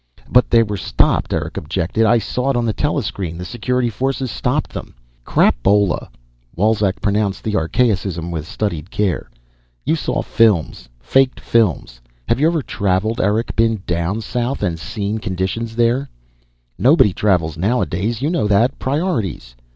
[0.31, 2.07] "But they were stopped," Eric objected.
[2.07, 4.95] "I saw it on the telescreen, the security forces stopped them"
[5.27, 6.09] "Crapola!"
[6.57, 9.29] Wolzek pronounced the archaicism with studied care.
[9.85, 10.89] "You saw films.
[10.99, 12.01] Faked films.
[12.27, 13.49] Have you ever traveled, Eric?
[13.49, 16.09] Ever been down south and seen conditions there?"
[16.79, 18.23] "Nobody travels nowadays.
[18.23, 18.79] You know that.
[18.79, 19.55] Priorities."